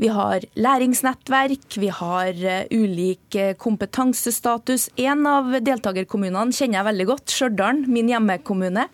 Vi 0.00 0.08
har 0.08 0.44
læringsnettverk, 0.56 1.76
vi 1.78 1.90
har 1.92 2.32
uh, 2.32 2.62
ulik 2.72 3.36
uh, 3.36 3.52
kompetansestatus. 3.60 4.88
En 4.96 5.26
av 5.28 5.52
deltakerkommunene 5.62 6.56
kjenner 6.56 6.80
jeg 6.80 6.88
veldig 6.88 7.06
godt, 7.12 7.34
Stjørdal, 7.34 7.84
min 7.92 8.08
hjemmekommune. 8.10 8.88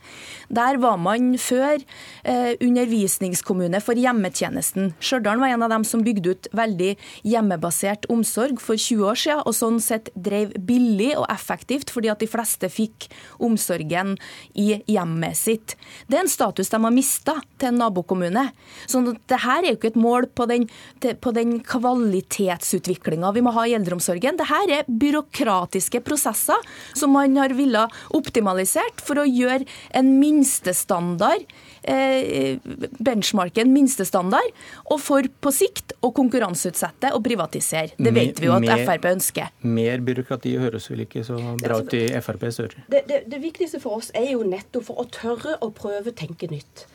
Der 0.49 0.79
var 0.81 0.97
man 0.97 1.35
før 1.41 1.77
eh, 2.25 2.55
undervisningskommune 2.65 3.81
for 3.85 3.99
hjemmetjenesten. 4.01 4.95
Stjørdal 5.05 5.41
var 5.43 5.53
en 5.53 5.65
av 5.67 5.73
dem 5.75 5.85
som 5.85 6.05
bygde 6.05 6.33
ut 6.33 6.49
veldig 6.57 6.95
hjemmebasert 7.29 8.09
omsorg 8.13 8.63
for 8.63 8.81
20 8.81 9.05
år 9.11 9.21
siden, 9.21 9.43
og 9.45 9.57
sånn 9.57 9.81
sett 9.85 10.09
drev 10.17 10.55
billig 10.65 11.13
og 11.19 11.27
effektivt, 11.33 11.93
fordi 11.93 12.11
at 12.13 12.23
de 12.23 12.31
fleste 12.31 12.71
fikk 12.73 13.11
omsorgen 13.45 14.15
i 14.57 14.81
hjemmet 14.89 15.37
sitt. 15.37 15.77
Det 16.09 16.17
er 16.17 16.25
en 16.25 16.33
status 16.33 16.73
de 16.73 16.81
har 16.81 16.97
mista 16.97 17.37
til 17.61 17.73
en 17.73 17.83
nabokommune. 17.85 18.47
Så 18.89 19.05
det 19.05 19.43
her 19.45 19.63
er 19.63 19.73
jo 19.73 19.79
ikke 19.79 19.93
et 19.93 20.01
mål 20.01 20.31
på 20.33 20.49
den, 20.49 20.65
på 20.97 21.35
den 21.37 21.59
kvalitetsutviklinga 21.61 23.35
vi 23.37 23.45
må 23.45 23.53
ha 23.57 23.67
i 23.69 23.77
eldreomsorgen. 23.77 24.41
Det 24.41 24.49
her 24.49 24.75
er 24.81 24.89
byråkratiske 24.89 26.01
prosesser 26.07 26.65
som 26.97 27.13
man 27.13 27.37
har 27.37 27.53
villet 27.59 28.01
optimalisert 28.17 29.05
for 29.05 29.21
å 29.21 29.29
gjøre 29.29 29.69
en 29.99 30.15
mindre 30.17 30.38
minstestandard 30.39 31.47
eh, 31.83 32.59
benchmarken 32.99 33.73
minstestandard, 33.73 34.55
og 34.93 35.01
for 35.03 35.29
på 35.43 35.53
sikt 35.55 35.95
å 36.05 36.13
konkurranseutsette 36.15 37.13
og 37.17 37.25
privatisere. 37.27 37.97
Det 37.99 38.15
vet 38.15 38.41
vi 38.41 38.49
jo 38.49 38.55
at 38.57 38.65
mer, 38.65 38.85
Frp 38.87 39.11
ønsker. 39.11 39.53
Mer 39.67 40.03
byråkrati 40.07 40.57
høres 40.61 40.89
vel 40.93 41.05
ikke 41.07 41.25
så 41.27 41.39
bra 41.61 41.81
ut 41.83 41.97
i 41.99 42.07
FrPs 42.21 42.63
ører? 42.65 42.83
Det, 42.89 43.05
det, 43.11 43.23
det 43.31 43.43
viktigste 43.43 43.83
for 43.83 44.01
oss 44.01 44.13
er 44.17 44.33
jo 44.33 44.47
nettopp 44.47 44.89
for 44.91 45.03
å 45.03 45.09
tørre 45.13 45.59
å 45.65 45.73
prøve 45.75 46.13
å 46.13 46.17
tenke 46.17 46.51
nytt. 46.51 46.87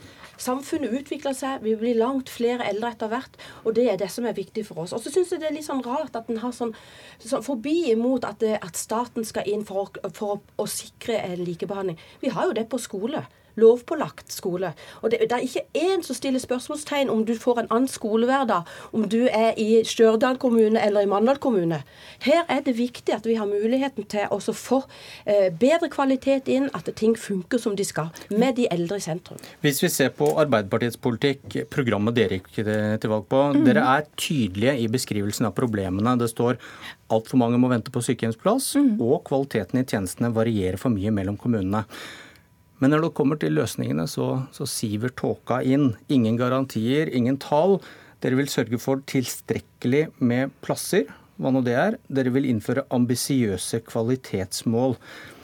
Samfunnet 0.42 0.94
utvikler 0.98 1.36
seg, 1.38 1.62
vi 1.66 1.76
blir 1.78 1.98
langt 2.00 2.32
flere 2.32 2.66
eldre 2.70 2.94
etter 2.94 3.12
hvert, 3.12 3.38
og 3.64 3.76
det 3.78 3.86
er 3.92 4.00
det 4.02 4.10
som 4.12 4.26
er 4.26 4.38
viktig 4.38 4.66
for 4.68 4.84
oss. 4.84 4.96
Og 4.96 5.04
så 5.04 5.14
syns 5.14 5.34
jeg 5.34 5.44
det 5.44 5.52
er 5.52 5.56
litt 5.58 5.68
sånn 5.68 5.84
rart 5.86 6.16
at 6.18 6.32
en 6.32 6.42
har 6.42 6.56
sånn, 6.56 6.74
sånn 7.22 7.46
forbi 7.46 7.92
imot 7.92 8.26
at, 8.28 8.42
det, 8.42 8.58
at, 8.62 8.80
staten 8.80 9.28
skal 9.28 9.48
inn 9.50 9.66
for, 9.68 9.94
for 10.18 10.38
å, 10.38 10.42
å 10.64 10.68
sikre 10.70 11.22
likebehandling. 11.40 12.02
Vi 12.24 12.34
har 12.34 12.50
jo 12.50 12.58
det 12.58 12.68
på 12.72 12.82
skole 12.82 13.26
lovpålagt 13.60 14.32
skole. 14.34 14.74
Og 15.02 15.12
det, 15.12 15.24
det, 15.30 15.38
er 15.38 15.46
ikke 15.46 15.66
én 15.78 16.04
som 16.06 16.18
stiller 16.18 16.42
spørsmålstegn 16.42 17.12
om 17.14 17.24
du 17.28 17.36
får 17.40 17.64
en 17.64 17.70
annen 17.70 17.92
skolehverdag, 17.92 18.70
om 18.92 19.08
du 19.10 19.26
er 19.28 19.54
i 19.60 19.84
Stjørdal 19.88 20.40
kommune 20.42 20.82
eller 20.82 21.06
i 21.06 21.10
Mandal 21.10 21.40
kommune. 21.44 21.84
Her 22.24 22.44
er 22.50 22.64
det 22.66 22.78
viktig 22.78 23.16
at 23.16 23.28
vi 23.28 23.38
har 23.40 23.50
muligheten 23.50 24.08
til 24.10 24.30
å 24.32 24.40
få 24.40 24.84
eh, 25.26 25.50
bedre 25.50 25.90
kvalitet 25.94 26.50
inn, 26.52 26.70
at 26.74 26.90
ting 26.98 27.16
funker 27.20 27.62
som 27.62 27.78
de 27.78 27.86
skal, 27.88 28.12
med 28.32 28.58
de 28.60 28.68
eldre 28.72 29.00
i 29.00 29.06
sentrum. 29.06 29.42
Hvis 29.64 29.84
vi 29.84 29.92
ser 29.92 30.14
på 30.16 30.32
Arbeiderpartiets 30.40 31.00
politikk, 31.02 31.64
programmet 31.74 32.16
dere 32.18 32.40
gikk 32.40 32.52
til 32.64 33.12
valg 33.12 33.30
på. 33.30 33.42
Mm. 33.54 33.64
Dere 33.68 33.86
er 33.96 34.10
tydelige 34.20 34.76
i 34.84 34.90
beskrivelsen 34.92 35.50
av 35.50 35.56
problemene. 35.58 36.16
Det 36.20 36.30
står 36.32 36.60
altfor 37.14 37.40
mange 37.42 37.60
må 37.62 37.70
vente 37.72 37.94
på 37.94 38.04
sykehjemsplass, 38.04 38.74
mm. 38.80 38.94
og 39.04 39.24
kvaliteten 39.28 39.82
i 39.82 39.86
tjenestene 39.88 40.34
varierer 40.34 40.80
for 40.82 40.94
mye 40.94 41.14
mellom 41.14 41.38
kommunene. 41.40 41.84
Men 42.84 42.92
når 42.92 43.06
det 43.06 43.14
kommer 43.16 43.40
til 43.40 43.54
løsningene, 43.56 44.04
så, 44.12 44.44
så 44.52 44.68
siver 44.68 45.14
tåka 45.16 45.62
inn. 45.64 45.94
Ingen 46.12 46.36
garantier, 46.36 47.08
ingen 47.16 47.38
tall. 47.40 47.78
Dere 48.20 48.36
vil 48.36 48.50
sørge 48.52 48.76
for 48.80 49.00
tilstrekkelig 49.08 50.10
med 50.20 50.52
plasser, 50.64 51.08
hva 51.40 51.54
nå 51.56 51.62
det 51.64 51.78
er. 51.80 51.96
Dere 52.12 52.34
vil 52.36 52.50
innføre 52.52 52.84
ambisiøse 52.92 53.80
kvalitetsmål. 53.88 54.98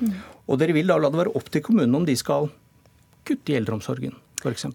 Mm. 0.03 0.17
Og 0.51 0.60
dere 0.60 0.75
vil 0.75 0.91
da 0.91 0.98
la 1.00 1.12
det 1.13 1.22
være 1.22 1.36
opp 1.39 1.48
til 1.53 1.63
kommunene 1.63 2.01
om 2.01 2.08
de 2.08 2.17
skal 2.19 2.50
kutte 3.29 3.53
i 3.53 3.58
eldreomsorgen, 3.60 4.17
f.eks. 4.41 4.67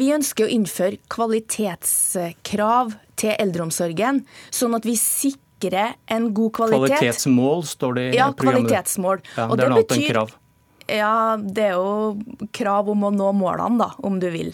Vi 0.00 0.10
ønsker 0.12 0.44
å 0.44 0.52
innføre 0.52 1.00
kvalitetskrav 1.12 2.92
til 3.20 3.32
eldreomsorgen, 3.36 4.24
sånn 4.52 4.76
at 4.76 4.88
vi 4.88 4.96
sikrer 5.00 5.96
en 6.12 6.30
god 6.36 6.52
kvalitet. 6.60 6.98
Kvalitetsmål 6.98 7.66
står 7.72 7.96
det 7.96 8.06
i 8.10 8.20
ja, 8.20 8.28
programmet. 8.36 8.68
Kvalitetsmål. 8.68 9.24
Ja, 9.38 9.48
det 9.54 9.68
er 9.70 9.76
enn 9.80 10.06
krav. 10.10 10.36
Ja, 10.90 11.36
det 11.38 11.70
er 11.70 11.78
jo 11.78 12.48
krav 12.56 12.90
om 12.90 13.06
å 13.06 13.14
nå 13.14 13.30
målene, 13.38 13.78
da, 13.84 13.92
om 14.06 14.18
du 14.22 14.28
vil. 14.32 14.52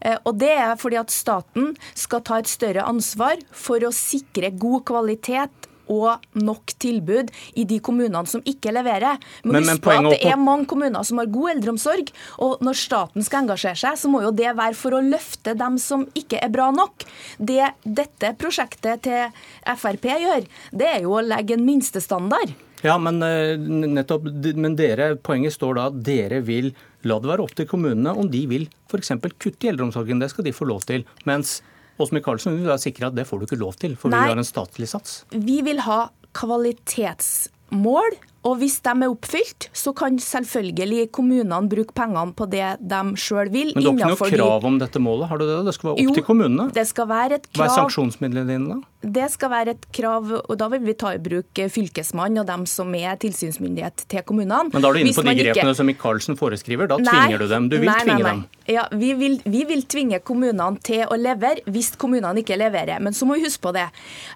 Eh, 0.00 0.16
og 0.22 0.38
Det 0.38 0.52
er 0.54 0.74
fordi 0.80 1.00
at 1.00 1.12
staten 1.12 1.74
skal 1.94 2.24
ta 2.24 2.40
et 2.40 2.50
større 2.50 2.86
ansvar 2.86 3.40
for 3.50 3.82
å 3.84 3.94
sikre 3.94 4.52
god 4.54 4.84
kvalitet 4.90 5.70
og 5.92 6.22
nok 6.40 6.72
tilbud 6.80 7.30
i 7.60 7.66
de 7.68 7.78
kommunene 7.84 8.24
som 8.28 8.42
ikke 8.48 8.72
leverer. 8.72 9.20
Men, 9.44 9.58
men, 9.58 9.68
husk 9.68 9.84
på 9.84 9.92
at 9.92 10.08
det 10.14 10.20
er 10.30 10.40
mange 10.40 10.68
kommuner 10.70 11.04
som 11.04 11.20
har 11.20 11.28
god 11.32 11.56
eldreomsorg. 11.56 12.12
Og 12.44 12.62
når 12.64 12.78
staten 12.80 13.26
skal 13.26 13.44
engasjere 13.44 13.80
seg, 13.82 13.98
så 14.00 14.12
må 14.12 14.22
jo 14.24 14.32
det 14.32 14.54
være 14.56 14.78
for 14.78 14.96
å 14.96 15.02
løfte 15.04 15.56
dem 15.60 15.76
som 15.82 16.06
ikke 16.16 16.40
er 16.40 16.52
bra 16.54 16.70
nok. 16.74 17.04
Det 17.38 17.74
dette 17.84 18.32
prosjektet 18.40 19.04
til 19.04 19.44
Frp 19.76 20.08
gjør, 20.08 20.48
det 20.72 20.88
er 20.88 21.04
jo 21.04 21.18
å 21.18 21.24
legge 21.24 21.58
en 21.58 21.66
minstestandard. 21.66 22.54
Ja, 22.84 22.98
men, 23.00 23.22
eh, 23.24 23.56
nettopp, 23.56 24.26
men 24.54 24.76
dere, 24.76 25.14
poenget 25.16 25.56
står 25.56 25.78
da 25.78 25.86
at 25.88 26.02
dere 26.04 26.42
vil 26.44 26.74
la 27.08 27.16
det 27.20 27.30
være 27.30 27.44
opp 27.46 27.54
til 27.56 27.68
kommunene 27.68 28.12
om 28.12 28.28
de 28.30 28.42
vil 28.50 28.68
f.eks. 28.90 29.14
kutte 29.40 29.66
i 29.66 29.72
eldreomsorgen. 29.72 30.20
Det 30.20 30.30
skal 30.32 30.44
de 30.44 30.52
få 30.52 30.68
lov 30.68 30.84
til. 30.88 31.06
Mens 31.24 31.62
Åse 31.98 32.12
Michaelsen 32.12 32.58
vil 32.58 32.68
være 32.68 32.82
sikre 32.82 33.08
at 33.08 33.16
det 33.16 33.26
får 33.28 33.40
du 33.40 33.46
ikke 33.48 33.60
lov 33.60 33.78
til, 33.80 33.96
for 33.96 34.12
Nei, 34.12 34.24
vi 34.26 34.34
har 34.34 34.42
en 34.42 34.46
statlig 34.46 34.90
sats. 34.90 35.22
Vi 35.32 35.60
vil 35.64 35.80
ha 35.86 36.08
kvalitetsmål 36.34 38.16
og 38.44 38.58
hvis 38.60 38.76
de 38.84 38.92
er 38.92 39.08
oppfylt, 39.08 39.68
så 39.72 39.94
kan 39.96 40.18
selvfølgelig 40.20 41.06
kommunene 41.16 41.60
bruke 41.70 41.94
pengene 41.96 42.34
på 42.36 42.46
det 42.52 42.74
de 42.84 43.00
sjøl 43.20 43.48
vil. 43.52 43.72
Men 43.72 43.86
du 43.86 43.88
har 43.88 44.12
ikke 44.12 44.12
noe 44.12 44.32
krav 44.34 44.66
om 44.68 44.76
dette 44.82 45.00
målet, 45.00 45.30
har 45.30 45.40
du 45.40 45.46
det? 45.48 45.62
Det 45.64 45.74
skal 45.76 45.90
være 45.90 45.96
opp 45.96 46.04
jo, 46.04 46.16
til 46.18 46.26
kommunene? 46.26 46.66
Det 46.76 46.84
skal 46.90 47.08
være 47.08 47.38
et 47.40 47.48
krav. 47.48 47.62
Hva 47.62 47.70
er 47.70 47.78
sanksjonsmidlene 47.78 48.44
dine 48.50 48.74
da? 48.74 48.76
Det 49.04 49.28
skal 49.32 49.52
være 49.52 49.74
et 49.76 49.86
krav, 49.94 50.30
og 50.42 50.54
da 50.60 50.68
vil 50.72 50.84
vi 50.86 50.96
ta 50.98 51.14
i 51.14 51.20
bruk 51.22 51.62
Fylkesmannen 51.74 52.42
og 52.42 52.48
dem 52.48 52.66
som 52.70 52.90
er 52.96 53.18
tilsynsmyndighet 53.22 54.06
til 54.10 54.24
kommunene. 54.26 54.72
Men 54.72 54.84
da 54.84 54.90
er 54.90 54.98
du 54.98 55.04
inne 55.04 55.14
på 55.16 55.26
de 55.26 55.36
grepene 55.38 55.70
ikke... 55.70 55.78
som 55.78 55.90
Michaelsen 55.90 56.40
foreskriver, 56.40 56.90
da 56.90 56.98
nei, 57.00 57.14
tvinger 57.14 57.44
du 57.44 57.48
dem? 57.50 57.70
Du 57.72 57.78
vil 57.78 57.90
nei, 57.90 57.98
tvinge 58.02 58.22
nei, 58.24 58.32
dem? 58.32 58.44
Ja, 58.64 58.86
vi 58.96 59.12
vil, 59.18 59.38
vi 59.44 59.64
vil, 59.68 59.84
tvinge 59.90 60.22
kommunene 60.24 60.80
til 60.84 61.04
å 61.04 61.18
levere 61.20 61.64
hvis 61.68 61.92
kommunene 62.00 62.40
ikke 62.40 62.56
leverer. 62.56 63.02
Men 63.04 63.16
så 63.16 63.28
må 63.28 63.36
vi 63.38 63.44
huske 63.44 63.66
på 63.66 63.74
det. 63.76 63.84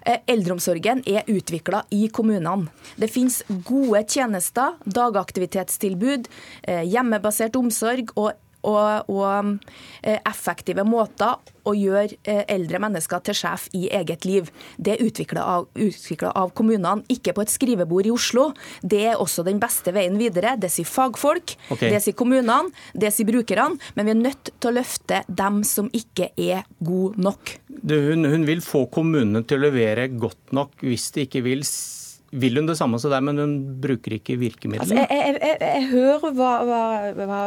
Eh, 0.05 0.21
eldreomsorgen 0.29 1.01
er 1.09 1.25
utvikla 1.29 1.81
i 1.95 2.05
kommunene. 2.13 2.69
Det 2.99 3.09
finnes 3.09 3.41
gode 3.65 3.89
gode 3.89 4.03
tjenester, 4.07 4.77
dagaktivitetstilbud, 4.85 6.27
eh, 6.63 6.83
hjemmebasert 6.83 7.55
omsorg 7.55 8.11
og, 8.15 8.31
og, 8.67 9.09
og 9.11 9.59
eh, 10.03 10.19
effektive 10.27 10.83
måter 10.87 11.37
å 11.69 11.73
gjøre 11.75 12.17
eh, 12.23 12.43
eldre 12.51 12.81
mennesker 12.81 13.23
til 13.25 13.37
sjef 13.37 13.67
i 13.77 13.87
eget 13.95 14.25
liv. 14.27 14.49
Det 14.77 14.95
er 14.95 15.05
utvikla 15.05 15.45
av, 15.45 15.67
av, 16.31 16.53
kommunene, 16.57 17.05
ikke 17.11 17.35
på 17.37 17.45
et 17.45 17.53
skrivebord 17.53 18.09
i 18.09 18.13
Oslo. 18.13 18.49
Det 18.81 19.03
er 19.11 19.21
også 19.21 19.45
den 19.47 19.61
beste 19.61 19.93
veien 19.95 20.17
videre. 20.19 20.55
Det 20.59 20.71
sier 20.73 20.87
fagfolk, 20.89 21.55
okay. 21.69 21.93
det 21.93 22.03
sier 22.05 22.17
kommunene, 22.17 22.73
det 22.93 23.13
sier 23.15 23.29
brukerne. 23.29 23.79
Men 23.95 24.09
vi 24.09 24.15
er 24.15 24.21
nødt 24.23 24.53
til 24.55 24.71
å 24.71 24.77
løfte 24.79 25.23
dem 25.27 25.61
som 25.67 25.89
ikke 25.95 26.31
er 26.39 26.65
gode 26.79 27.21
nok. 27.21 27.55
Hun, 27.89 28.27
hun 28.27 28.45
vil 28.47 28.63
få 28.65 28.85
kommunene 28.91 29.45
til 29.47 29.59
å 29.59 29.67
levere 29.69 30.09
godt 30.11 30.53
nok 30.55 30.83
hvis 30.83 31.09
de 31.15 31.27
ikke 31.27 31.43
vil 31.45 31.63
vil 32.31 32.59
hun 32.59 32.67
det 32.69 32.77
samme 32.77 32.99
som 33.01 33.13
deg, 33.13 33.23
men 33.25 33.41
hun 33.41 33.55
bruker 33.81 34.17
ikke 34.19 34.37
virkemidlene? 34.39 34.85
Altså, 34.85 34.97
jeg, 34.99 35.35
jeg, 35.41 35.57
jeg, 35.63 35.87
hører 35.93 36.35
hva, 36.37 36.51
hva, 36.67 36.81
hva 37.17 37.39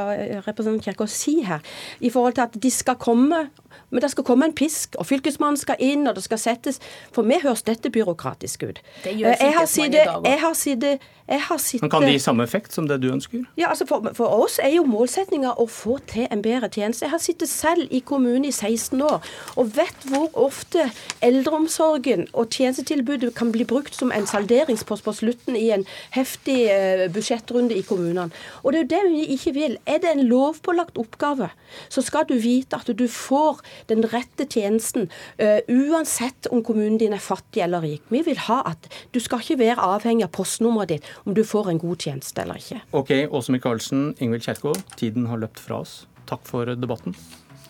representanten 0.46 0.82
Kjerkol 0.86 1.10
sier 1.10 1.48
her, 1.54 1.74
i 2.02 2.10
forhold 2.12 2.38
til 2.38 2.46
at 2.48 2.58
de 2.62 2.72
skal 2.72 2.98
komme 3.00 3.44
men 3.90 4.04
det 4.04 4.10
skal 4.12 4.24
komme 4.24 4.48
en 4.48 4.54
pisk, 4.56 4.96
og 4.98 5.06
fylkesmannen 5.06 5.60
skal 5.60 5.80
inn, 5.82 6.06
og 6.08 6.16
det 6.18 6.24
skal 6.26 6.40
settes 6.40 6.80
For 7.12 7.26
meg 7.26 7.42
høres 7.46 7.64
dette 7.66 7.90
byråkratisk 7.92 8.62
ut. 8.68 8.82
Det 9.04 9.16
gjør 9.18 9.34
eh. 9.34 9.42
Jeg 9.42 11.40
har 11.40 11.56
sittet... 11.56 11.80
Men 11.80 11.90
Kan 11.90 12.02
det 12.02 12.12
gi 12.16 12.18
samme 12.18 12.44
effekt 12.44 12.74
som 12.74 12.88
det 12.90 12.98
du 13.00 13.06
ønsker? 13.12 13.44
Ja, 13.56 13.70
altså 13.70 13.86
for, 13.88 14.04
for 14.16 14.32
oss 14.42 14.58
er 14.62 14.72
jo 14.74 14.82
målsettinga 14.88 15.54
å 15.60 15.66
få 15.70 15.96
til 16.10 16.26
en 16.34 16.42
bedre 16.44 16.68
tjeneste. 16.68 17.06
Jeg 17.06 17.12
har 17.14 17.22
sittet 17.22 17.48
selv 17.48 17.88
i 17.94 18.02
kommunen 18.04 18.44
i 18.48 18.52
16 18.52 19.00
år 19.06 19.22
og 19.56 19.70
vet 19.76 20.06
hvor 20.10 20.28
ofte 20.42 20.88
eldreomsorgen 21.24 22.26
og 22.32 22.50
tjenestetilbudet 22.52 23.32
kan 23.38 23.52
bli 23.54 23.64
brukt 23.68 23.96
som 23.96 24.12
en 24.12 24.26
salderingspost 24.28 25.06
på 25.06 25.14
slutten 25.22 25.56
i 25.56 25.70
en 25.74 25.86
heftig 26.12 26.58
eh, 26.74 27.06
budsjettrunde 27.14 27.78
i 27.78 27.86
kommunene. 27.86 28.28
Og 28.62 28.74
det 28.74 28.82
er 28.82 28.84
jo 28.84 28.92
det 28.92 29.02
vi 29.14 29.24
ikke 29.38 29.54
vil. 29.56 29.78
Er 29.86 30.02
det 30.02 30.12
en 30.12 30.26
lovpålagt 30.28 31.00
oppgave, 31.00 31.48
så 31.88 32.04
skal 32.04 32.26
du 32.28 32.34
vite 32.42 32.76
at 32.76 32.90
du 32.92 33.06
får 33.08 33.61
den 33.90 34.04
rette 34.12 34.46
tjenesten 34.46 35.08
uh, 35.40 35.60
uansett 35.68 36.48
om 36.52 36.64
kommunen 36.66 36.98
din 37.00 37.16
er 37.16 37.22
fattig 37.22 37.64
eller 37.64 37.84
rik. 37.84 38.04
Vi 38.12 38.22
vil 38.26 38.40
ha 38.48 38.60
at 38.72 38.88
du 39.14 39.20
skal 39.22 39.42
ikke 39.44 39.60
være 39.62 39.88
avhengig 39.96 40.26
av 40.28 40.34
postnummeret 40.36 40.96
ditt 40.96 41.10
om 41.26 41.36
du 41.36 41.44
får 41.46 41.72
en 41.72 41.82
god 41.82 42.08
tjeneste 42.08 42.44
eller 42.44 42.60
ikke. 42.60 42.82
Ok, 42.96 43.14
Åse 43.30 43.54
Michaelsen, 43.54 44.12
Ingvild 44.18 44.46
Kjerkol, 44.46 44.78
tiden 44.96 45.28
har 45.30 45.42
løpt 45.42 45.62
fra 45.62 45.82
oss. 45.82 46.02
Takk 46.30 46.46
for 46.48 46.76
debatten. 46.78 47.16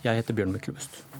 Jeg 0.03 0.19
heter 0.19 0.37
Bjørn 0.37 0.55
Myklebust. 0.55 1.12